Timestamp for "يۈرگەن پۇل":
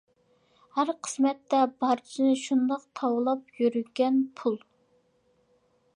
3.65-4.59